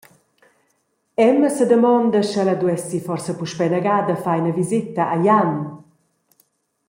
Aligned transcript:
Emma 1.27 1.49
sedamonda 1.57 2.19
sch’ella 2.27 2.55
duessi 2.61 2.97
forsa 3.05 3.31
puspei 3.37 3.67
ina 3.69 3.81
gada 3.87 4.15
far 4.23 4.37
ina 4.39 4.53
viseta 4.57 5.03
a 5.15 5.17
Jan. 5.25 5.51